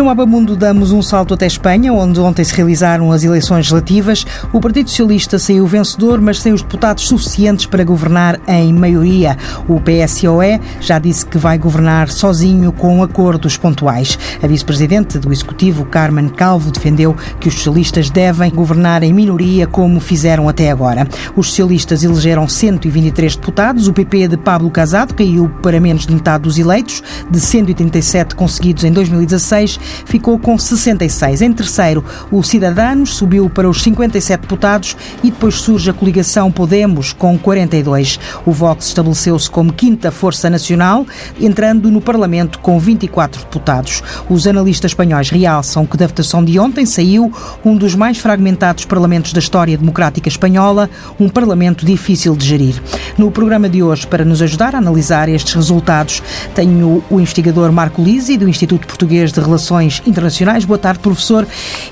No 0.00 0.06
Mapa 0.06 0.24
Mundo 0.24 0.56
damos 0.56 0.92
um 0.92 1.02
salto 1.02 1.34
até 1.34 1.46
Espanha, 1.46 1.92
onde 1.92 2.18
ontem 2.20 2.42
se 2.42 2.54
realizaram 2.54 3.12
as 3.12 3.22
eleições 3.22 3.70
legislativas. 3.70 4.24
O 4.50 4.58
Partido 4.58 4.88
Socialista 4.88 5.38
saiu 5.38 5.66
vencedor, 5.66 6.22
mas 6.22 6.40
sem 6.40 6.54
os 6.54 6.62
deputados 6.62 7.06
suficientes 7.06 7.66
para 7.66 7.84
governar 7.84 8.40
em 8.48 8.72
maioria. 8.72 9.36
O 9.68 9.78
PSOE 9.78 10.58
já 10.80 10.98
disse 10.98 11.26
que 11.26 11.36
vai 11.36 11.58
governar 11.58 12.08
sozinho 12.08 12.72
com 12.72 13.02
acordos 13.02 13.58
pontuais. 13.58 14.18
A 14.42 14.46
vice-presidente 14.46 15.18
do 15.18 15.30
Executivo, 15.30 15.84
Carmen 15.84 16.30
Calvo, 16.30 16.70
defendeu 16.70 17.14
que 17.38 17.48
os 17.48 17.54
socialistas 17.56 18.08
devem 18.08 18.50
governar 18.50 19.02
em 19.02 19.12
minoria 19.12 19.66
como 19.66 20.00
fizeram 20.00 20.48
até 20.48 20.70
agora. 20.70 21.06
Os 21.36 21.48
socialistas 21.48 22.02
elegeram 22.02 22.48
123 22.48 23.36
deputados. 23.36 23.86
O 23.86 23.92
PP 23.92 24.28
de 24.28 24.38
Pablo 24.38 24.70
Casado 24.70 25.12
caiu 25.12 25.50
para 25.62 25.78
menos 25.78 26.06
de 26.06 26.14
metade 26.14 26.44
dos 26.44 26.58
eleitos, 26.58 27.02
de 27.30 27.38
137 27.38 28.34
conseguidos 28.34 28.82
em 28.84 28.92
2016 28.92 29.78
ficou 30.04 30.38
com 30.38 30.58
66. 30.58 31.42
Em 31.42 31.52
terceiro, 31.52 32.04
o 32.30 32.42
Cidadanos 32.42 33.14
subiu 33.14 33.48
para 33.48 33.68
os 33.68 33.82
57 33.82 34.40
deputados 34.40 34.96
e 35.22 35.30
depois 35.30 35.56
surge 35.56 35.90
a 35.90 35.92
coligação 35.92 36.50
Podemos 36.50 37.12
com 37.12 37.38
42. 37.38 38.18
O 38.44 38.52
Vox 38.52 38.86
estabeleceu-se 38.86 39.50
como 39.50 39.72
quinta 39.72 40.10
força 40.10 40.50
nacional, 40.50 41.06
entrando 41.40 41.90
no 41.90 42.00
Parlamento 42.00 42.58
com 42.58 42.78
24 42.78 43.42
deputados. 43.42 44.02
Os 44.28 44.46
analistas 44.46 44.90
espanhóis 44.90 45.30
realçam 45.30 45.86
que 45.86 45.96
da 45.96 46.06
votação 46.06 46.44
de 46.44 46.58
ontem 46.58 46.84
saiu 46.84 47.32
um 47.64 47.76
dos 47.76 47.94
mais 47.94 48.18
fragmentados 48.18 48.84
parlamentos 48.84 49.32
da 49.32 49.38
história 49.38 49.76
democrática 49.76 50.28
espanhola, 50.28 50.90
um 51.18 51.28
parlamento 51.28 51.86
difícil 51.86 52.36
de 52.36 52.46
gerir. 52.46 52.82
No 53.16 53.30
programa 53.30 53.68
de 53.68 53.82
hoje, 53.82 54.06
para 54.06 54.24
nos 54.24 54.42
ajudar 54.42 54.74
a 54.74 54.78
analisar 54.78 55.28
estes 55.28 55.54
resultados, 55.54 56.22
tenho 56.54 57.02
o 57.10 57.20
investigador 57.20 57.72
Marco 57.72 58.02
Lisi, 58.02 58.36
do 58.36 58.48
Instituto 58.48 58.86
Português 58.86 59.32
de 59.32 59.40
Relações 59.40 59.79
Relações 59.80 60.02
Internacionais. 60.06 60.64
Boa 60.64 60.78
tarde, 60.78 61.00
professor. 61.00 61.46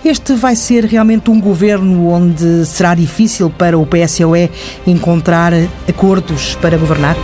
Este 0.05 0.35
vai 0.35 0.55
ser 0.55 0.85
realmente 0.85 1.31
um 1.31 1.41
governo 1.41 2.09
onde 2.09 2.67
será 2.67 2.95
difícil 2.95 3.49
para 3.51 3.79
o 3.79 3.87
PSOE 3.87 4.51
encontrar 4.87 5.53
acordos 5.89 6.55
para 6.57 6.77
governar? 6.77 7.17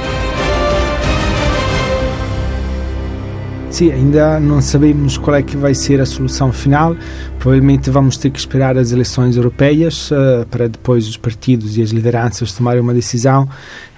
Sim, 3.70 3.90
ainda 3.90 4.38
não 4.38 4.62
sabemos 4.62 5.18
qual 5.18 5.36
é 5.36 5.42
que 5.42 5.56
vai 5.56 5.74
ser 5.74 6.00
a 6.00 6.06
solução 6.06 6.52
final. 6.52 6.96
Provavelmente 7.40 7.90
vamos 7.90 8.16
ter 8.16 8.30
que 8.30 8.38
esperar 8.38 8.78
as 8.78 8.92
eleições 8.92 9.36
europeias 9.36 10.12
uh, 10.12 10.46
para 10.48 10.68
depois 10.68 11.08
os 11.08 11.16
partidos 11.16 11.76
e 11.76 11.82
as 11.82 11.90
lideranças 11.90 12.52
tomarem 12.52 12.80
uma 12.80 12.94
decisão. 12.94 13.48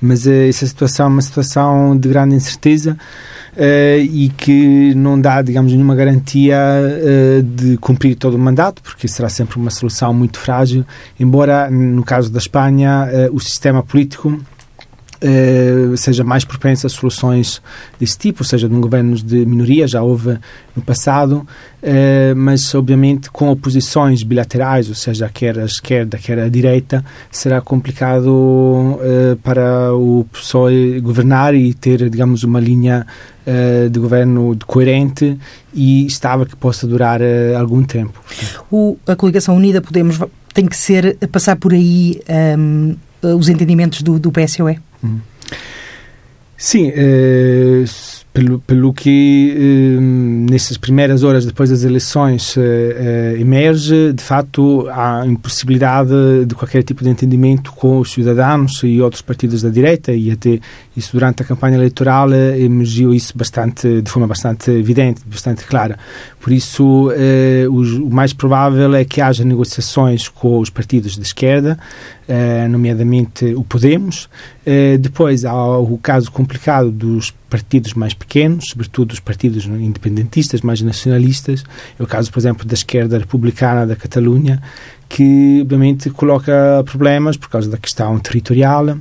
Mas 0.01 0.25
uh, 0.25 0.31
essa 0.31 0.67
situação 0.67 1.07
é 1.07 1.09
uma 1.11 1.23
situação 1.23 1.97
de 1.97 2.09
grande 2.09 2.35
incerteza. 2.35 2.97
Uh, 3.57 4.05
e 4.13 4.31
que 4.37 4.95
não 4.95 5.19
dá, 5.19 5.41
digamos, 5.41 5.73
nenhuma 5.73 5.95
garantia 5.95 6.59
uh, 6.59 7.43
de 7.43 7.79
cumprir 7.79 8.15
todo 8.15 8.35
o 8.35 8.39
mandato, 8.39 8.83
porque 8.83 9.09
será 9.09 9.31
sempre 9.31 9.57
uma 9.57 9.71
solução 9.71 10.13
muito 10.13 10.39
frágil, 10.39 10.85
embora, 11.19 11.71
no 11.71 12.05
caso 12.05 12.31
da 12.31 12.39
Espanha, 12.39 13.09
uh, 13.31 13.35
o 13.35 13.41
sistema 13.41 13.83
político 13.83 14.39
Uh, 15.23 15.97
seja 15.97 16.23
mais 16.23 16.45
propensa 16.45 16.89
a 16.89 16.91
soluções 16.91 17.63
desse 17.99 18.19
tipo, 18.19 18.43
ou 18.43 18.47
seja, 18.47 18.69
de 18.69 18.75
um 18.75 18.81
governo 18.81 19.17
de 19.17 19.47
minoria, 19.47 19.89
já 19.89 20.03
houve 20.03 20.39
no 20.75 20.83
passado, 20.83 21.47
uh, 21.83 22.37
mas 22.37 22.75
obviamente 22.75 23.31
com 23.31 23.51
oposições 23.51 24.23
bilaterais, 24.23 24.91
ou 24.91 24.95
seja, 24.95 25.31
quer 25.33 25.59
a 25.59 25.65
esquerda, 25.65 26.19
quer 26.19 26.39
a 26.39 26.49
direita, 26.51 27.03
será 27.31 27.63
complicado 27.63 28.29
uh, 28.29 29.37
para 29.43 29.95
o 29.95 30.27
PSOE 30.31 31.01
governar 31.01 31.55
e 31.55 31.73
ter, 31.73 32.11
digamos, 32.11 32.45
uma 32.45 32.61
linha 32.61 33.07
de 33.93 34.01
governo 34.01 34.59
coerente 34.67 35.39
e 35.73 36.05
estável 36.05 36.45
que 36.45 36.57
possa 36.57 36.85
durar 36.85 37.21
algum 37.57 37.85
tempo. 37.85 38.21
O, 38.69 38.97
a 39.07 39.15
coligação 39.15 39.55
unida 39.55 39.81
Podemos 39.81 40.19
tem 40.53 40.67
que 40.67 40.77
ser 40.77 41.17
passar 41.31 41.55
por 41.55 41.73
aí 41.75 42.21
um, 42.29 42.33
ehm, 42.33 42.97
os 43.23 43.49
entendimentos 43.49 44.03
do, 44.03 44.19
do 44.19 44.31
PSOE? 44.33 44.79
Sim, 46.57 46.91
eh, 46.95 47.85
pelo, 48.37 48.59
pelo 48.59 48.93
que 48.93 49.55
eh, 49.57 50.01
nessas 50.51 50.77
primeiras 50.77 51.23
horas 51.23 51.47
depois 51.47 51.71
das 51.71 51.85
eleições 51.85 52.55
eh, 52.59 53.35
eh, 53.35 53.41
emerge, 53.41 54.13
de 54.13 54.23
facto, 54.23 54.87
a 54.91 55.25
impossibilidade 55.27 56.45
de 56.45 56.55
qualquer 56.55 56.83
tipo 56.83 57.03
de 57.03 57.09
entendimento 57.09 57.73
com 57.73 57.99
os 57.99 58.13
cidadãos 58.13 58.83
e 58.85 59.01
outros 59.01 59.23
partidos 59.23 59.63
da 59.63 59.71
direita 59.71 60.13
e 60.13 60.31
até 60.31 60.61
isso 60.95 61.13
durante 61.13 61.43
a 61.43 61.47
campanha 61.47 61.77
eleitoral 61.77 62.31
eh, 62.31 62.61
emergiu 62.61 63.15
isso 63.15 63.33
bastante 63.35 64.03
de 64.03 64.11
forma 64.11 64.27
bastante 64.29 64.71
evidente, 64.71 65.23
bastante 65.25 65.65
clara. 65.65 65.99
Por 66.39 66.53
isso, 66.53 67.11
o, 67.69 68.11
mais 68.11 68.33
provável 68.33 68.95
é 68.95 69.05
que 69.05 69.21
haja 69.21 69.45
negociações 69.45 70.29
com 70.29 70.61
os 70.61 70.71
partidos 70.71 71.17
de 71.17 71.23
esquerda, 71.23 71.77
nomeadamente 72.71 73.47
o 73.57 73.65
Podemos. 73.65 74.29
Depois 75.01 75.45
há 75.45 75.79
o 75.79 75.99
caso 75.99 76.31
complicado 76.31 76.93
dos 76.93 77.35
partidos 77.49 77.95
mais 77.95 78.15
pequenos, 78.15 78.71
sobretudo 78.71 79.13
os 79.13 79.21
partidos 79.21 79.67
independentistas, 79.67 80.61
mais 80.61 80.81
nacionalistas. 80.83 81.65
É 81.99 82.03
o 82.03 82.07
caso, 82.07 82.31
por 82.31 82.39
exemplo, 82.39 82.67
da 82.67 82.75
esquerda 82.75 83.19
republicana 83.19 83.87
da 83.87 83.97
Catalunha, 83.97 84.63
que 85.09 85.61
obviamente 85.63 86.11
coloca 86.11 86.83
problemas 86.85 87.37
por 87.37 87.49
causa 87.49 87.71
da 87.71 87.79
questão 87.79 88.19
territorial. 88.19 88.99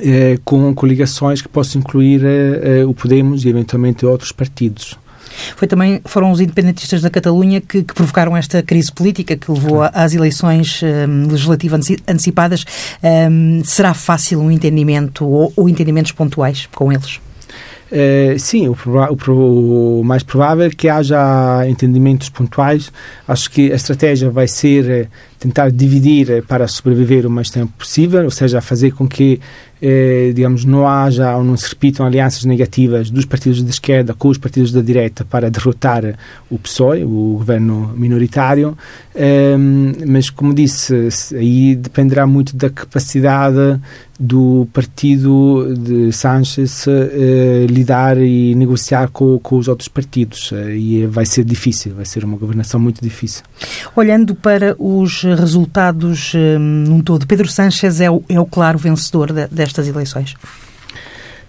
Eh, 0.00 0.38
com 0.42 0.74
coligações 0.74 1.42
que 1.42 1.48
possam 1.50 1.80
incluir 1.80 2.24
eh, 2.24 2.80
eh, 2.80 2.84
o 2.86 2.94
Podemos 2.94 3.44
e 3.44 3.50
eventualmente 3.50 4.06
outros 4.06 4.32
partidos. 4.32 4.96
Foi 5.56 5.68
também, 5.68 6.00
foram 6.04 6.30
os 6.30 6.40
independentistas 6.40 7.02
da 7.02 7.10
Catalunha 7.10 7.60
que, 7.60 7.82
que 7.82 7.94
provocaram 7.94 8.36
esta 8.36 8.62
crise 8.62 8.90
política 8.90 9.36
que 9.36 9.50
levou 9.50 9.82
às 9.82 10.14
eleições 10.14 10.80
um, 10.82 11.30
legislativas 11.30 11.90
antecipadas. 12.06 12.64
Um, 13.02 13.62
será 13.64 13.94
fácil 13.94 14.40
um 14.40 14.50
entendimento 14.50 15.26
ou, 15.26 15.52
ou 15.56 15.68
entendimentos 15.68 16.12
pontuais 16.12 16.68
com 16.74 16.92
eles? 16.92 17.20
Uh, 17.92 18.38
sim, 18.38 18.68
o, 18.68 18.76
o, 19.28 20.00
o, 20.00 20.02
mais 20.02 20.22
provável 20.22 20.64
é 20.64 20.70
que 20.70 20.88
haja 20.88 21.68
entendimentos 21.68 22.30
pontuais. 22.30 22.90
Acho 23.28 23.50
que 23.50 23.70
a 23.70 23.74
estratégia 23.74 24.30
vai 24.30 24.48
ser 24.48 24.88
eh, 24.88 25.08
tentar 25.38 25.70
dividir 25.70 26.30
eh, 26.30 26.40
para 26.40 26.66
sobreviver 26.66 27.26
o 27.26 27.30
mais 27.30 27.50
tempo 27.50 27.70
possível, 27.76 28.24
ou 28.24 28.30
seja, 28.30 28.62
fazer 28.62 28.92
com 28.92 29.06
que 29.06 29.38
eh, 29.82 30.30
digamos, 30.32 30.64
não 30.64 30.86
haja 30.86 31.36
ou 31.36 31.42
não 31.42 31.56
se 31.56 31.68
repitam 31.68 32.06
alianças 32.06 32.44
negativas 32.44 33.10
dos 33.10 33.24
partidos 33.24 33.64
de 33.64 33.70
esquerda 33.70 34.14
com 34.14 34.28
os 34.28 34.38
partidos 34.38 34.70
da 34.70 34.80
direita 34.80 35.24
para 35.24 35.50
derrotar 35.50 36.16
o 36.48 36.56
PSOE, 36.56 37.02
o 37.02 37.34
governo 37.38 37.92
minoritário, 37.96 38.78
eh, 39.12 39.56
mas, 40.06 40.30
como 40.30 40.54
disse, 40.54 41.08
aí 41.34 41.74
dependerá 41.74 42.26
muito 42.26 42.56
da 42.56 42.70
capacidade 42.70 43.80
do 44.18 44.68
partido 44.72 45.74
de 45.76 46.12
Sánchez 46.12 46.86
eh, 46.86 47.66
lidar 47.68 48.16
e 48.18 48.54
negociar 48.54 49.08
com, 49.08 49.36
com 49.40 49.56
os 49.56 49.66
outros 49.66 49.88
partidos. 49.88 50.52
E 50.76 51.04
vai 51.06 51.26
ser 51.26 51.44
difícil, 51.44 51.94
vai 51.94 52.04
ser 52.04 52.24
uma 52.24 52.36
governação 52.36 52.78
muito 52.78 53.02
difícil. 53.02 53.42
Olhando 53.96 54.34
para 54.34 54.76
os 54.78 55.22
resultados 55.22 56.32
eh, 56.36 56.56
num 56.56 57.00
todo, 57.00 57.26
Pedro 57.26 57.48
Sánchez 57.48 58.00
é 58.00 58.10
o, 58.10 58.22
é 58.28 58.38
o 58.38 58.46
claro 58.46 58.78
vencedor 58.78 59.32
de, 59.32 59.48
destas 59.72 59.88
eleições? 59.88 60.34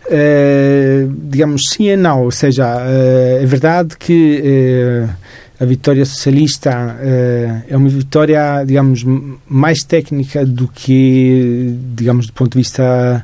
Uh, 0.06 1.14
digamos 1.30 1.62
sim 1.70 1.90
e 1.90 1.96
não, 1.96 2.24
ou 2.24 2.32
seja, 2.32 2.76
uh, 2.76 3.42
é 3.42 3.46
verdade 3.46 3.96
que 3.98 4.42
uh, 4.44 5.10
a 5.60 5.66
vitória 5.66 6.06
socialista 6.06 6.98
é 7.70 7.78
uma 7.78 7.88
vitória, 7.88 8.66
digamos, 8.66 9.06
mais 9.48 9.80
técnica 9.80 10.46
do 10.46 10.68
que, 10.68 11.74
digamos, 11.96 12.28
do 12.28 12.34
ponto 12.34 12.52
de 12.54 12.58
vista 12.58 13.24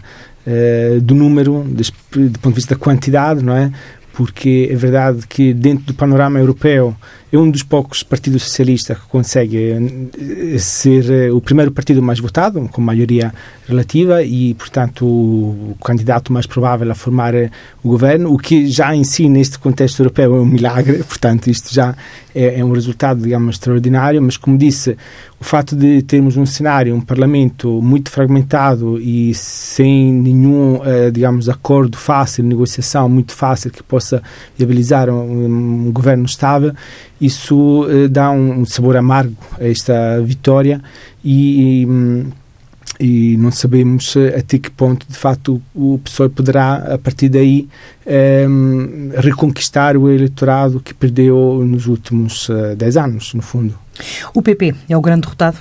do 1.02 1.16
número, 1.16 1.66
do 1.66 2.40
ponto 2.40 2.54
de 2.54 2.62
vista 2.62 2.76
da 2.76 2.80
quantidade, 2.80 3.44
não 3.44 3.58
é? 3.58 3.70
Porque 4.14 4.70
é 4.72 4.76
verdade 4.76 5.28
que 5.28 5.54
dentro 5.54 5.88
do 5.88 5.94
panorama 5.94 6.40
europeu 6.40 6.96
é 7.32 7.38
um 7.38 7.50
dos 7.50 7.62
poucos 7.62 8.02
partidos 8.02 8.44
socialistas 8.44 8.98
que 8.98 9.06
consegue 9.06 9.58
eh, 9.58 10.58
ser 10.58 11.12
eh, 11.12 11.32
o 11.32 11.40
primeiro 11.40 11.72
partido 11.72 12.02
mais 12.02 12.20
votado, 12.20 12.68
com 12.72 12.82
maioria 12.82 13.32
relativa, 13.68 14.24
e, 14.24 14.56
portanto, 14.56 15.06
o, 15.06 15.78
candidato 15.86 16.34
mais 16.34 16.48
provável 16.48 16.92
a 16.92 16.96
formar 16.96 17.36
eh, 17.36 17.52
o 17.84 17.90
governo, 17.90 18.34
o 18.34 18.38
que 18.38 18.66
já 18.68 18.96
em 18.96 19.04
si, 19.04 19.30
neste 19.30 19.60
contexto 19.60 20.00
europeu, 20.00 20.36
é 20.36 20.40
um 20.40 20.46
milagre, 20.46 21.04
portanto, 21.08 21.52
isto 21.52 21.72
já 21.72 21.96
é, 22.34 22.60
é 22.60 22.66
um 22.66 22.72
resultado, 22.72 23.22
digamos, 23.22 23.56
extraordinário, 23.56 24.20
mas, 24.24 24.36
como 24.36 24.58
disse, 24.58 24.98
o 25.40 25.44
fato 25.44 25.76
de 25.76 26.02
termos 26.02 26.36
um 26.36 26.48
cenário, 26.48 26.96
um 26.96 27.02
parlamento 27.02 27.80
muito 27.80 28.10
fragmentado 28.10 29.00
e 29.00 29.34
sem 29.36 30.12
nenhum, 30.12 30.82
digamos, 31.14 31.48
acordo 31.48 31.98
fácil, 31.98 32.44
negociação 32.44 33.08
muito 33.08 33.34
fácil 33.34 33.72
que 33.72 33.82
possa 33.82 34.22
viabilizar 34.58 35.10
um, 35.10 35.88
um 35.88 35.92
governo 35.94 36.26
estável, 36.26 36.74
isso 37.20 37.84
uh, 37.84 38.08
dá 38.10 38.32
um, 38.32 38.66
sabor 38.66 38.98
amargo 38.98 39.36
a 39.60 39.68
esta 39.68 40.22
vitória 40.22 40.82
e, 41.24 41.88
e 43.00 43.38
não 43.38 43.52
sabemos 43.52 44.16
até 44.38 44.58
que 44.58 44.70
ponto, 44.70 45.06
de 45.08 45.18
facto, 45.18 45.62
o, 45.74 46.00
PSOE 46.04 46.30
poderá, 46.30 46.94
a 46.94 46.98
partir 46.98 47.30
daí, 47.30 47.68
um, 48.48 49.12
reconquistar 49.16 49.96
o 49.96 50.10
eleitorado 50.10 50.80
que 50.80 50.94
perdeu 50.94 51.64
nos 51.66 51.88
últimos 51.88 52.50
uh, 52.50 52.76
10 52.76 52.98
anos, 52.98 53.34
no 53.34 53.42
fundo. 53.42 53.78
O 54.34 54.42
PP 54.42 54.76
é 54.88 54.98
o 54.98 55.02
grande 55.02 55.22
derrotado? 55.22 55.58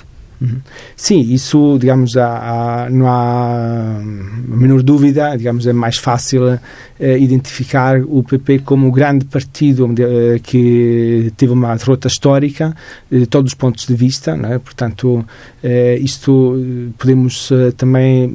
Sim, 0.95 1.19
isso, 1.19 1.77
digamos, 1.79 2.15
há, 2.15 2.85
há, 2.85 2.89
não 2.89 3.07
há 3.07 3.97
a 3.99 4.55
menor 4.55 4.81
dúvida, 4.81 5.35
digamos, 5.35 5.67
é 5.67 5.73
mais 5.73 5.97
fácil 5.97 6.57
eh, 6.97 7.17
identificar 7.17 8.01
o 8.01 8.23
PP 8.23 8.59
como 8.59 8.87
o 8.87 8.91
grande 8.91 9.25
partido 9.25 9.93
eh, 9.99 10.39
que 10.41 11.33
teve 11.35 11.51
uma 11.51 11.75
derrota 11.75 12.07
histórica 12.07 12.73
de 13.11 13.25
todos 13.25 13.51
os 13.51 13.55
pontos 13.55 13.85
de 13.85 13.93
vista, 13.95 14.31
é? 14.31 14.57
portanto, 14.59 15.25
eh, 15.61 15.97
isto 16.01 16.57
podemos 16.97 17.49
também 17.75 18.25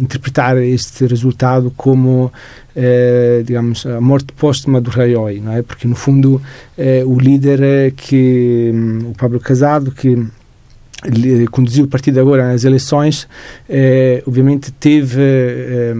interpretar 0.00 0.56
este 0.58 1.06
resultado 1.06 1.72
como 1.76 2.32
digamos, 3.44 3.84
a 3.84 4.00
morte 4.00 4.32
póstuma 4.32 4.80
do 4.80 4.88
Raioi, 4.88 5.40
não 5.40 5.52
é? 5.52 5.60
Porque, 5.60 5.86
no 5.86 5.94
fundo, 5.94 6.40
o 7.04 7.18
líder 7.18 7.92
que, 7.92 8.70
um, 8.72 9.10
o 9.10 9.14
Pablo 9.14 9.38
Casado, 9.38 9.92
que 9.92 10.16
conduziu 11.50 11.84
o 11.84 11.88
partido 11.88 12.20
agora 12.20 12.52
nas 12.52 12.64
eleições, 12.64 13.28
eh, 13.68 14.22
obviamente 14.26 14.70
teve, 14.72 15.20
eh, 15.20 15.94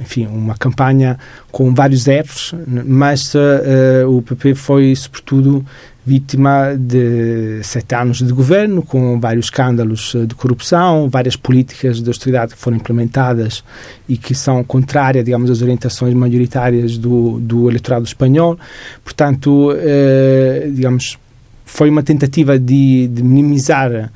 enfim, 0.00 0.26
uma 0.26 0.56
campanha 0.56 1.18
com 1.50 1.74
vários 1.74 2.06
erros, 2.06 2.54
mas 2.66 3.34
eh, 3.34 4.04
o 4.06 4.22
PP 4.22 4.54
foi, 4.54 4.94
sobretudo, 4.94 5.64
vítima 6.06 6.76
de 6.78 7.60
sete 7.64 7.96
anos 7.96 8.18
de 8.18 8.32
governo, 8.32 8.80
com 8.80 9.18
vários 9.18 9.46
escândalos 9.46 10.14
de 10.28 10.36
corrupção, 10.36 11.08
várias 11.10 11.34
políticas 11.34 12.00
de 12.00 12.08
austeridade 12.08 12.54
que 12.54 12.60
foram 12.60 12.76
implementadas 12.76 13.64
e 14.08 14.16
que 14.16 14.32
são 14.32 14.62
contrárias, 14.62 15.24
digamos, 15.24 15.50
às 15.50 15.60
orientações 15.60 16.14
maioritárias 16.14 16.96
do, 16.96 17.40
do 17.40 17.68
eleitorado 17.68 18.04
espanhol. 18.04 18.56
Portanto, 19.02 19.74
eh, 19.76 20.70
digamos, 20.72 21.18
foi 21.64 21.90
uma 21.90 22.04
tentativa 22.04 22.56
de, 22.56 23.08
de 23.08 23.24
minimizar 23.24 24.12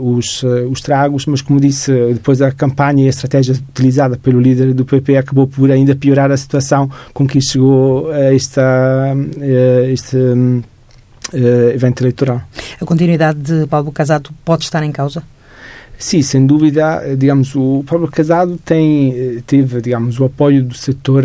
os, 0.00 0.42
uh, 0.42 0.68
os 0.68 0.80
tragos, 0.80 1.26
mas 1.26 1.40
como 1.40 1.60
disse, 1.60 1.92
depois 2.12 2.42
a 2.42 2.50
campanha 2.50 3.04
e 3.04 3.06
a 3.06 3.10
estratégia 3.10 3.54
utilizada 3.54 4.16
pelo 4.16 4.40
líder 4.40 4.74
do 4.74 4.84
PP 4.84 5.16
acabou 5.16 5.46
por 5.46 5.70
ainda 5.70 5.94
piorar 5.94 6.30
a 6.30 6.36
situação 6.36 6.90
com 7.12 7.26
que 7.26 7.40
chegou 7.40 8.10
a 8.10 8.34
esta, 8.34 9.14
uh, 9.14 9.84
este 9.90 10.16
evento 11.74 12.02
eleitoral. 12.02 12.42
A 12.80 12.84
continuidade 12.84 13.38
de 13.40 13.66
Pablo 13.66 13.90
Casado 13.90 14.30
pode 14.44 14.64
estar 14.64 14.82
em 14.82 14.92
causa? 14.92 15.22
Sim, 15.98 16.22
sem 16.22 16.46
dúvida. 16.46 17.02
Digamos, 17.16 17.54
o 17.54 17.84
Pablo 17.86 18.08
Casado 18.08 18.58
tem, 18.64 19.42
teve, 19.46 19.80
digamos, 19.80 20.20
o 20.20 20.24
apoio 20.24 20.62
do 20.62 20.74
setor 20.74 21.24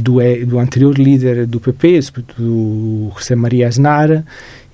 do, 0.00 0.46
do 0.46 0.58
anterior 0.58 0.96
líder 0.96 1.46
do 1.46 1.58
PP, 1.58 2.00
do 2.38 3.10
José 3.18 3.34
Maria 3.34 3.68
Aznar, 3.68 4.24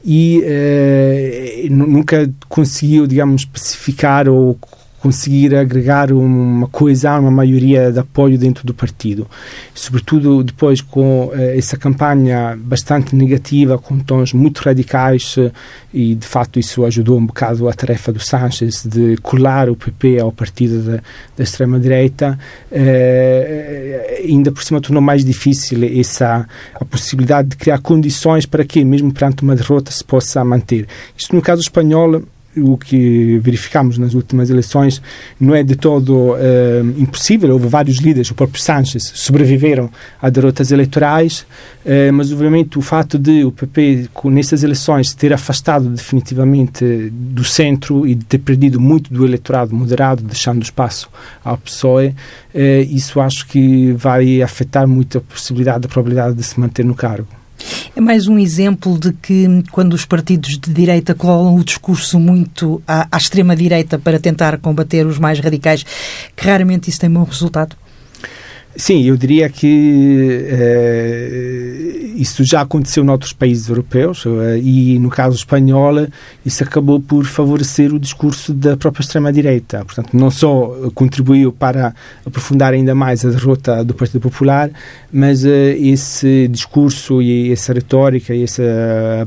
e 0.04 1.68
uh, 1.68 1.72
nunca 1.72 2.30
conseguiu, 2.48 3.06
digamos, 3.06 3.42
especificar 3.42 4.28
ou 4.28 4.58
conseguir 5.02 5.52
agregar 5.56 6.12
uma 6.12 6.68
coesão, 6.68 7.22
uma 7.22 7.30
maioria 7.30 7.90
de 7.90 7.98
apoio 7.98 8.38
dentro 8.38 8.64
do 8.64 8.72
partido. 8.72 9.26
Sobretudo 9.74 10.44
depois 10.44 10.80
com 10.80 11.26
uh, 11.26 11.32
essa 11.34 11.76
campanha 11.76 12.56
bastante 12.56 13.16
negativa, 13.16 13.76
com 13.76 13.98
tons 13.98 14.32
muito 14.32 14.60
radicais, 14.60 15.36
uh, 15.36 15.50
e 15.92 16.14
de 16.14 16.24
facto 16.24 16.60
isso 16.60 16.84
ajudou 16.84 17.18
um 17.18 17.26
bocado 17.26 17.68
a 17.68 17.72
tarefa 17.72 18.12
do 18.12 18.20
Sánchez 18.20 18.86
de 18.86 19.16
colar 19.16 19.68
o 19.68 19.74
PP 19.74 20.20
ao 20.20 20.30
partido 20.30 20.80
da, 20.80 21.02
da 21.36 21.42
extrema-direita, 21.42 22.38
uh, 22.70 24.24
ainda 24.24 24.52
por 24.52 24.62
cima 24.62 24.80
tornou 24.80 25.02
mais 25.02 25.24
difícil 25.24 25.80
essa 25.98 26.46
a 26.76 26.84
possibilidade 26.84 27.48
de 27.48 27.56
criar 27.56 27.80
condições 27.80 28.46
para 28.46 28.64
que, 28.64 28.84
mesmo 28.84 29.12
perante 29.12 29.42
uma 29.42 29.56
derrota, 29.56 29.90
se 29.90 30.04
possa 30.04 30.44
manter. 30.44 30.86
Isto 31.16 31.34
no 31.34 31.42
caso 31.42 31.60
espanhol 31.60 32.22
o 32.56 32.76
que 32.76 33.38
verificamos 33.38 33.98
nas 33.98 34.14
últimas 34.14 34.50
eleições 34.50 35.00
não 35.40 35.54
é 35.54 35.62
de 35.62 35.76
todo 35.76 36.32
uh, 36.32 36.36
impossível. 36.98 37.52
Houve 37.52 37.68
vários 37.68 37.98
líderes, 37.98 38.30
o 38.30 38.34
próprio 38.34 38.60
Sánchez, 38.60 39.12
sobreviveram 39.14 39.90
a 40.20 40.28
derrotas 40.28 40.70
eleitorais, 40.70 41.40
uh, 41.40 42.12
mas 42.12 42.32
obviamente 42.32 42.78
o 42.78 42.82
fato 42.82 43.18
de 43.18 43.44
o 43.44 43.52
PP, 43.52 44.08
nessas 44.24 44.62
eleições, 44.62 45.14
ter 45.14 45.32
afastado 45.32 45.88
definitivamente 45.88 47.10
do 47.10 47.44
centro 47.44 48.06
e 48.06 48.14
de 48.14 48.24
ter 48.24 48.38
perdido 48.38 48.80
muito 48.80 49.12
do 49.12 49.24
eleitorado 49.24 49.74
moderado, 49.74 50.22
deixando 50.22 50.62
espaço 50.62 51.08
ao 51.44 51.56
PSOE, 51.56 52.08
uh, 52.08 52.14
isso 52.90 53.20
acho 53.20 53.46
que 53.46 53.92
vai 53.92 54.42
afetar 54.42 54.86
muito 54.86 55.18
a 55.18 55.20
possibilidade, 55.20 55.86
a 55.86 55.88
probabilidade 55.88 56.34
de 56.34 56.42
se 56.42 56.58
manter 56.60 56.84
no 56.84 56.94
cargo. 56.94 57.41
É 57.94 58.00
mais 58.00 58.26
um 58.26 58.38
exemplo 58.38 58.98
de 58.98 59.12
que, 59.12 59.46
quando 59.70 59.92
os 59.92 60.04
partidos 60.04 60.58
de 60.58 60.72
direita 60.72 61.14
colam 61.14 61.56
o 61.56 61.64
discurso 61.64 62.18
muito 62.18 62.82
à, 62.86 63.06
à 63.10 63.16
extrema-direita 63.16 63.98
para 63.98 64.18
tentar 64.18 64.58
combater 64.58 65.06
os 65.06 65.18
mais 65.18 65.38
radicais, 65.40 65.84
que 66.34 66.46
raramente 66.46 66.88
isso 66.88 67.00
tem 67.00 67.10
bom 67.10 67.24
resultado? 67.24 67.76
Sim, 68.74 69.02
eu 69.02 69.18
diria 69.18 69.50
que 69.50 70.46
eh, 70.48 72.10
isso 72.16 72.42
já 72.42 72.62
aconteceu 72.62 73.04
noutros 73.04 73.32
países 73.32 73.68
europeus 73.68 74.24
eh, 74.26 74.60
e, 74.62 74.98
no 74.98 75.10
caso 75.10 75.36
espanhol, 75.36 76.06
isso 76.44 76.64
acabou 76.64 76.98
por 76.98 77.26
favorecer 77.26 77.92
o 77.92 77.98
discurso 77.98 78.54
da 78.54 78.74
própria 78.74 79.02
extrema-direita. 79.02 79.84
Portanto, 79.84 80.16
não 80.16 80.30
só 80.30 80.90
contribuiu 80.94 81.52
para 81.52 81.94
aprofundar 82.24 82.72
ainda 82.72 82.94
mais 82.94 83.26
a 83.26 83.28
derrota 83.28 83.84
do 83.84 83.92
Partido 83.92 84.22
Popular, 84.22 84.70
mas 85.12 85.44
eh, 85.44 85.76
esse 85.76 86.48
discurso 86.48 87.20
e 87.20 87.52
essa 87.52 87.74
retórica 87.74 88.34
e 88.34 88.42
essa 88.42 88.62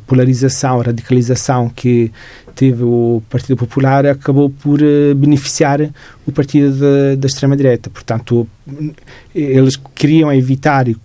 polarização, 0.07 0.81
radicalização 0.81 1.69
que 1.69 2.11
teve 2.55 2.83
o 2.83 3.21
Partido 3.29 3.57
Popular 3.57 4.07
acabou 4.07 4.49
por 4.49 4.79
beneficiar 5.15 5.81
o 6.25 6.31
partido 6.31 6.75
da 7.17 7.27
extrema-direita. 7.27 7.89
Portanto, 7.89 8.47
eles 9.33 9.75
queriam 9.93 10.31
evitar 10.33 10.87
eh, 10.87 10.95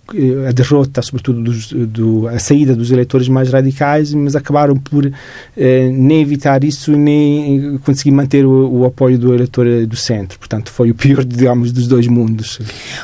a 0.47 0.51
derrota, 0.51 1.01
sobretudo 1.01 1.41
dos, 1.41 1.71
do, 1.71 2.27
a 2.27 2.39
saída 2.39 2.75
dos 2.75 2.91
eleitores 2.91 3.27
mais 3.27 3.51
radicais, 3.51 4.13
mas 4.13 4.35
acabaram 4.35 4.75
por 4.75 5.05
eh, 5.05 5.89
nem 5.93 6.21
evitar 6.21 6.63
isso 6.63 6.91
nem 6.93 7.77
conseguir 7.79 8.11
manter 8.11 8.45
o, 8.45 8.71
o, 8.71 8.85
apoio 8.85 9.19
do 9.19 9.33
eleitor 9.33 9.85
do 9.85 9.95
centro. 9.95 10.39
Portanto, 10.39 10.71
foi 10.71 10.89
o 10.91 10.95
pior, 10.95 11.23
digamos, 11.23 11.71
dos 11.71 11.87
dois 11.87 12.07
mundos. 12.07 12.59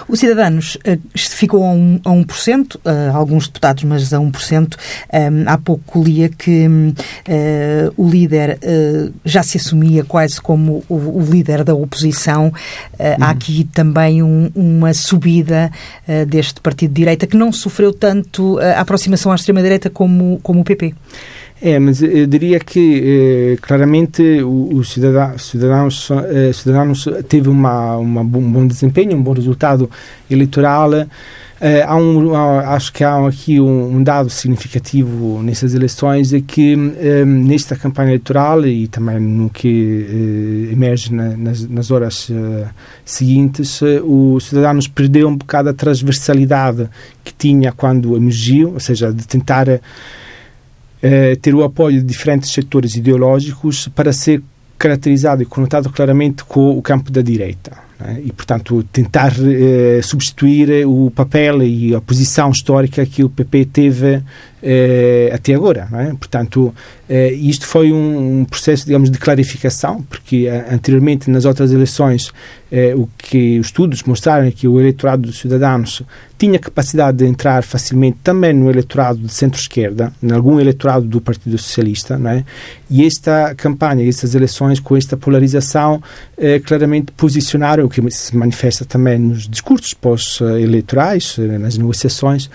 O 0.07 0.15
Cidadanos 0.15 0.77
eh, 0.83 0.97
ficou 1.15 1.63
a, 1.63 1.71
um, 1.71 1.99
a 2.03 2.09
1%, 2.09 2.79
eh, 2.83 3.11
alguns 3.13 3.47
deputados, 3.47 3.83
mas 3.83 4.13
a 4.13 4.17
1%. 4.17 4.75
Eh, 5.11 5.29
há 5.45 5.57
pouco 5.57 6.03
lia 6.03 6.29
que 6.29 6.67
eh, 7.27 7.91
o 7.97 8.09
líder 8.09 8.59
já 9.25 9.43
se 9.43 9.57
assumia 9.57 10.03
quase 10.03 10.41
como 10.41 10.83
o, 10.87 10.95
o 10.95 11.27
líder 11.29 11.63
da 11.63 11.73
oposição. 11.75 12.06
Uhum. 12.45 12.51
Há 13.19 13.29
aqui 13.29 13.67
também 13.73 14.23
um, 14.23 14.51
uma 14.55 14.93
subida 14.93 15.71
uh, 16.07 16.25
deste 16.25 16.59
partido 16.61 16.91
de 16.91 16.95
direita 16.95 17.27
que 17.27 17.37
não 17.37 17.51
sofreu 17.51 17.93
tanto 17.93 18.57
a 18.59 18.81
aproximação 18.81 19.31
à 19.31 19.35
extrema-direita 19.35 19.89
como, 19.89 20.39
como 20.43 20.61
o 20.61 20.63
PP. 20.63 20.93
É, 21.59 21.79
mas 21.79 22.03
eu 22.03 22.27
diria 22.27 22.59
que 22.59 23.55
eh, 23.55 23.57
claramente 23.59 24.21
os 24.43 24.91
cidadãos, 24.91 25.43
cidadãos, 25.43 26.09
eh, 26.11 26.53
cidadãos 26.53 27.07
teve 27.27 27.49
uma, 27.49 27.97
uma, 27.97 28.21
um 28.21 28.51
bom 28.51 28.67
desempenho, 28.67 29.17
um 29.17 29.23
bom 29.23 29.33
resultado 29.33 29.89
eleitoral. 30.29 30.91
Eh, 31.59 31.81
há 31.81 31.95
um, 31.95 32.35
há, 32.35 32.75
acho 32.75 32.93
que 32.93 33.03
há 33.03 33.27
aqui 33.27 33.59
um, 33.59 33.95
um, 33.95 34.03
dado 34.03 34.29
significativo 34.29 35.41
nessas 35.41 35.73
eleições 35.73 36.31
é 36.31 36.39
que 36.39 36.73
eh, 36.99 37.25
nesta 37.25 37.75
campanha 37.75 38.09
eleitoral 38.09 38.63
e 38.67 38.87
também 38.87 39.19
no 39.19 39.49
que 39.49 40.67
eh, 40.69 40.73
emerge 40.73 41.11
na, 41.11 41.35
nas, 41.35 41.67
nas, 41.67 41.89
horas 41.89 42.31
seguintes, 43.03 43.81
o 44.03 44.39
Cidadanos 44.39 44.87
perdeu 44.87 45.27
um 45.27 45.35
bocado 45.35 45.69
a 45.69 45.73
transversalidade 45.73 46.87
que 47.23 47.33
tinha 47.33 47.71
quando 47.71 48.15
emergiu, 48.15 48.73
ou 48.73 48.79
seja, 48.79 49.11
de 49.11 49.25
tentar 49.27 49.65
ter 51.41 51.55
o 51.55 51.63
apoio 51.63 52.01
de 52.01 52.05
diferentes 52.05 52.51
setores 52.51 52.95
ideológicos 52.95 53.87
para 53.89 54.11
ser 54.11 54.43
caracterizado 54.77 55.41
e 55.41 55.45
conotado 55.45 55.89
claramente 55.89 56.43
com 56.43 56.77
o 56.77 56.81
campo 56.81 57.11
da 57.11 57.21
direita. 57.21 57.86
Né? 57.99 58.21
E, 58.25 58.31
portanto, 58.31 58.83
tentar 58.91 59.33
eh, 59.39 60.01
substituir 60.01 60.85
o 60.85 61.11
papel 61.11 61.63
e 61.63 61.95
a 61.95 62.01
posição 62.01 62.51
histórica 62.51 63.05
que 63.05 63.23
o 63.23 63.29
PP 63.29 63.65
teve 63.65 64.21
eh, 64.61 65.29
até 65.33 65.53
agora. 65.53 65.87
É? 65.93 66.13
Portanto, 66.13 66.73
eh, 67.09 67.31
isto 67.33 67.65
foi 67.65 67.91
um, 67.91 68.41
um, 68.41 68.45
processo, 68.45 68.85
digamos, 68.85 69.09
de 69.09 69.17
clarificação, 69.17 70.01
porque 70.03 70.47
eh, 70.47 70.65
anteriormente, 70.71 71.29
nas 71.29 71.45
outras 71.45 71.71
eleições, 71.71 72.33
eh, 72.69 72.93
o 72.95 73.07
que 73.17 73.59
os 73.59 73.67
estudos 73.67 74.03
mostraram 74.03 74.45
é 74.45 74.51
que 74.51 74.67
o 74.67 74.79
eleitorado 74.79 75.21
dos 75.21 75.39
cidadãos 75.39 76.03
tinha 76.37 76.59
capacidade 76.59 77.17
de 77.17 77.25
entrar 77.25 77.63
facilmente 77.63 78.17
também 78.21 78.53
no 78.53 78.69
eleitorado 78.69 79.19
de 79.19 79.31
centro-esquerda, 79.31 80.13
em 80.21 80.31
algum 80.31 80.59
eleitorado 80.59 81.05
do 81.05 81.19
Partido 81.19 81.57
Socialista, 81.57 82.19
é? 82.25 82.43
E 82.89 83.05
esta 83.05 83.55
campanha, 83.55 84.07
estas 84.07 84.35
eleições 84.35 84.79
com 84.79 84.95
esta 84.95 85.17
polarização, 85.17 86.01
eh, 86.37 86.59
claramente 86.59 87.11
posicionaram, 87.13 87.85
o 87.85 87.89
que 87.89 88.01
se 88.11 88.35
manifesta 88.35 88.85
também 88.85 89.17
nos 89.17 89.47
discursos 89.47 89.93
pós-eleitorais, 89.93 91.37
eh, 91.39 91.57
nas 91.57 91.77
negociações, 91.77 92.49